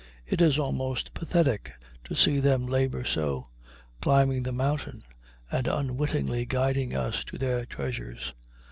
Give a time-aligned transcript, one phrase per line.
[0.25, 1.73] It is almost pathetic
[2.05, 3.49] to see them labor so,
[4.01, 5.03] climbing the mountain
[5.51, 8.33] and unwittingly guiding us to their treasures.